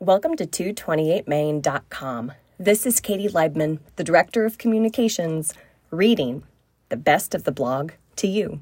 Welcome 0.00 0.36
to 0.36 0.46
228main.com. 0.46 2.32
This 2.56 2.86
is 2.86 3.00
Katie 3.00 3.28
Leibman, 3.28 3.80
the 3.96 4.04
Director 4.04 4.44
of 4.44 4.56
Communications, 4.56 5.52
reading 5.90 6.44
the 6.88 6.96
best 6.96 7.34
of 7.34 7.42
the 7.42 7.50
blog 7.50 7.90
to 8.14 8.28
you. 8.28 8.60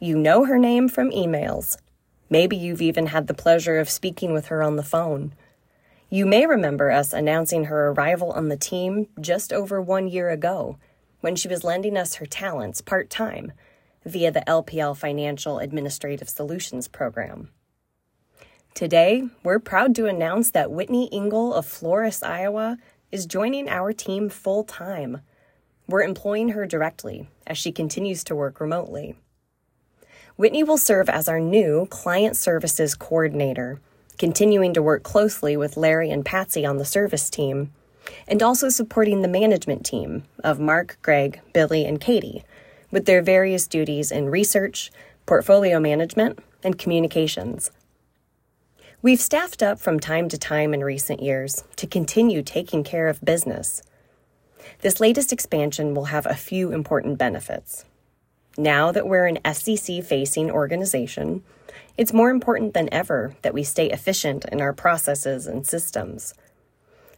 You 0.00 0.18
know 0.18 0.44
her 0.46 0.58
name 0.58 0.88
from 0.88 1.12
emails. 1.12 1.76
Maybe 2.30 2.56
you've 2.56 2.82
even 2.82 3.06
had 3.06 3.28
the 3.28 3.32
pleasure 3.32 3.78
of 3.78 3.88
speaking 3.88 4.32
with 4.32 4.46
her 4.46 4.60
on 4.60 4.74
the 4.74 4.82
phone. 4.82 5.34
You 6.10 6.26
may 6.26 6.44
remember 6.44 6.90
us 6.90 7.12
announcing 7.12 7.66
her 7.66 7.90
arrival 7.90 8.32
on 8.32 8.48
the 8.48 8.56
team 8.56 9.06
just 9.20 9.52
over 9.52 9.80
one 9.80 10.08
year 10.08 10.30
ago 10.30 10.78
when 11.20 11.36
she 11.36 11.46
was 11.46 11.62
lending 11.62 11.96
us 11.96 12.16
her 12.16 12.26
talents 12.26 12.80
part 12.80 13.08
time 13.08 13.52
via 14.04 14.32
the 14.32 14.42
LPL 14.48 14.96
Financial 14.96 15.60
Administrative 15.60 16.28
Solutions 16.28 16.88
Program. 16.88 17.50
Today, 18.74 19.28
we're 19.42 19.58
proud 19.58 19.94
to 19.96 20.06
announce 20.06 20.50
that 20.52 20.70
Whitney 20.70 21.10
Engel 21.12 21.52
of 21.52 21.66
Floris, 21.66 22.22
Iowa, 22.22 22.78
is 23.10 23.26
joining 23.26 23.68
our 23.68 23.92
team 23.92 24.30
full 24.30 24.64
time. 24.64 25.20
We're 25.86 26.02
employing 26.02 26.50
her 26.50 26.64
directly 26.64 27.28
as 27.46 27.58
she 27.58 27.70
continues 27.70 28.24
to 28.24 28.34
work 28.34 28.60
remotely. 28.60 29.16
Whitney 30.36 30.62
will 30.62 30.78
serve 30.78 31.10
as 31.10 31.28
our 31.28 31.38
new 31.38 31.86
Client 31.90 32.34
Services 32.34 32.94
Coordinator, 32.94 33.78
continuing 34.16 34.72
to 34.72 34.82
work 34.82 35.02
closely 35.02 35.54
with 35.54 35.76
Larry 35.76 36.10
and 36.10 36.24
Patsy 36.24 36.64
on 36.64 36.78
the 36.78 36.86
service 36.86 37.28
team, 37.28 37.72
and 38.26 38.42
also 38.42 38.70
supporting 38.70 39.20
the 39.20 39.28
management 39.28 39.84
team 39.84 40.24
of 40.42 40.58
Mark, 40.58 40.96
Greg, 41.02 41.42
Billy, 41.52 41.84
and 41.84 42.00
Katie 42.00 42.42
with 42.90 43.04
their 43.04 43.20
various 43.20 43.66
duties 43.66 44.10
in 44.10 44.30
research, 44.30 44.90
portfolio 45.26 45.78
management, 45.78 46.38
and 46.64 46.78
communications. 46.78 47.70
We've 49.04 49.20
staffed 49.20 49.64
up 49.64 49.80
from 49.80 49.98
time 49.98 50.28
to 50.28 50.38
time 50.38 50.72
in 50.72 50.84
recent 50.84 51.20
years 51.20 51.64
to 51.74 51.88
continue 51.88 52.40
taking 52.40 52.84
care 52.84 53.08
of 53.08 53.24
business. 53.24 53.82
This 54.82 55.00
latest 55.00 55.32
expansion 55.32 55.92
will 55.92 56.04
have 56.04 56.24
a 56.24 56.36
few 56.36 56.70
important 56.70 57.18
benefits. 57.18 57.84
Now 58.56 58.92
that 58.92 59.08
we're 59.08 59.26
an 59.26 59.40
SEC 59.54 60.04
facing 60.04 60.52
organization, 60.52 61.42
it's 61.98 62.12
more 62.12 62.30
important 62.30 62.74
than 62.74 62.88
ever 62.94 63.34
that 63.42 63.54
we 63.54 63.64
stay 63.64 63.90
efficient 63.90 64.44
in 64.52 64.60
our 64.60 64.72
processes 64.72 65.48
and 65.48 65.66
systems. 65.66 66.32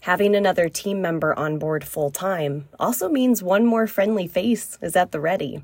Having 0.01 0.34
another 0.34 0.70
team 0.70 1.03
member 1.03 1.39
on 1.39 1.58
board 1.58 1.84
full 1.84 2.11
time 2.11 2.67
also 2.80 3.11
means 3.11 3.42
one 3.42 3.67
more 3.67 3.86
friendly 3.86 4.27
face 4.27 4.78
is 4.80 4.97
at 4.97 5.12
the 5.12 5.20
ready, 5.20 5.62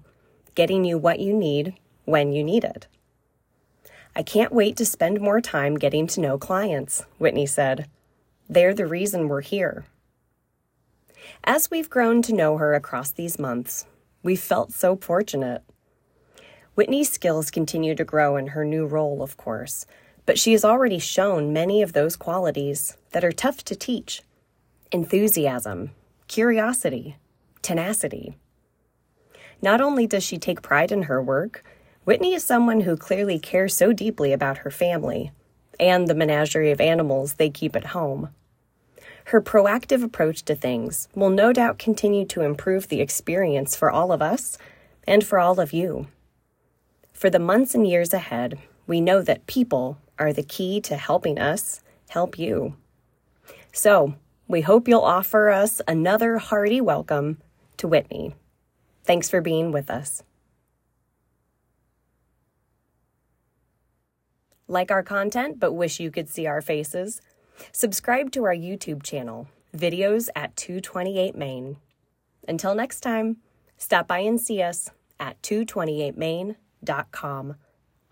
getting 0.55 0.85
you 0.85 0.99
what 0.99 1.19
you 1.19 1.33
need 1.33 1.77
when 2.05 2.31
you 2.35 2.45
need 2.45 2.63
it. 2.63 2.89
I 4.15 4.23
can't 4.23 4.53
wait 4.53 4.77
to 4.77 4.85
spend 4.85 5.21
more 5.21 5.41
time 5.41 5.77
getting 5.77 6.07
to 6.09 6.21
know 6.21 6.39
clients, 6.39 7.05
Whitney 7.19 7.47
said. 7.47 7.89
They're 8.49 8.75
the 8.75 8.87
reason 8.87 9.29
we're 9.29 9.43
here. 9.43 9.85
As 11.45 11.71
we've 11.71 11.89
grown 11.89 12.23
to 12.23 12.33
know 12.33 12.57
her 12.57 12.75
across 12.75 13.13
these 13.13 13.39
months, 13.39 13.87
we've 14.23 14.41
felt 14.41 14.73
so 14.73 14.97
fortunate. 14.97 15.63
Whitney's 16.75 17.11
skills 17.11 17.51
continue 17.51 17.95
to 17.95 18.05
grow 18.05 18.37
in 18.37 18.49
her 18.49 18.65
new 18.65 18.87
role, 18.87 19.23
of 19.23 19.37
course, 19.37 19.87
but 20.27 20.39
she 20.39 20.53
has 20.53 20.65
already 20.65 20.99
shown 20.99 21.53
many 21.53 21.83
of 21.83 21.93
those 21.93 22.17
qualities 22.17 22.97
that 23.13 23.25
are 23.25 23.33
tough 23.33 23.65
to 23.65 23.77
teach 23.77 24.23
enthusiasm, 24.93 25.93
curiosity, 26.27 27.17
tenacity. 27.63 28.37
Not 29.63 29.81
only 29.81 30.07
does 30.07 30.25
she 30.25 30.39
take 30.39 30.63
pride 30.63 30.91
in 30.91 31.05
her 31.05 31.23
work, 31.23 31.65
Whitney 32.05 32.33
is 32.33 32.43
someone 32.43 32.81
who 32.81 32.97
clearly 32.97 33.39
cares 33.39 33.77
so 33.77 33.93
deeply 33.93 34.33
about 34.33 34.59
her 34.59 34.71
family 34.71 35.33
and 35.79 36.09
the 36.09 36.15
menagerie 36.15 36.71
of 36.71 36.81
animals 36.81 37.35
they 37.35 37.51
keep 37.51 37.77
at 37.77 37.89
home. 37.89 38.31
Her 39.27 39.41
proactive 39.41 40.03
approach 40.03 40.45
to 40.47 40.55
things 40.55 41.09
will 41.15 41.31
no 41.31 41.53
doubt 41.53 41.79
continue 41.79 42.25
to 42.27 42.41
improve 42.41 42.89
the 42.89 43.03
experience 43.03 43.77
for 43.77 43.91
all 43.91 44.13
of 44.13 44.23
us 44.23 44.57
and 45.07 45.23
for 45.23 45.39
all 45.39 45.61
of 45.61 45.73
you. 45.73 46.09
For 47.13 47.29
the 47.29 47.39
months 47.39 47.75
and 47.75 47.87
years 47.87 48.15
ahead, 48.15 48.59
we 48.87 49.01
know 49.01 49.21
that 49.21 49.47
people 49.47 49.99
are 50.19 50.33
the 50.33 50.43
key 50.43 50.81
to 50.83 50.97
helping 50.97 51.39
us 51.39 51.83
help 52.09 52.39
you. 52.39 52.77
So, 53.73 54.15
we 54.49 54.63
hope 54.63 54.89
you'll 54.89 55.01
offer 55.03 55.51
us 55.51 55.81
another 55.87 56.39
hearty 56.39 56.81
welcome 56.81 57.39
to 57.77 57.87
Whitney. 57.87 58.35
Thanks 59.05 59.29
for 59.31 59.41
being 59.41 59.71
with 59.71 59.91
us. 59.91 60.23
Like 64.71 64.91
our 64.93 65.03
content 65.03 65.59
but 65.59 65.73
wish 65.73 65.99
you 65.99 66.13
could 66.13 66.29
see 66.29 66.47
our 66.47 66.61
faces? 66.61 67.21
Subscribe 67.73 68.31
to 68.31 68.45
our 68.45 68.55
YouTube 68.55 69.03
channel, 69.03 69.49
Videos 69.77 70.29
at 70.37 70.55
228 70.55 71.35
Main. 71.35 71.79
Until 72.47 72.77
next 72.77 73.01
time, 73.01 73.39
stop 73.77 74.07
by 74.07 74.21
and 74.21 74.41
see 74.41 74.63
us 74.63 74.89
at 75.19 75.43
228main.com, 75.43 77.57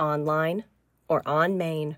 online 0.01 0.65
or 1.09 1.23
on 1.25 1.57
Main. 1.57 1.97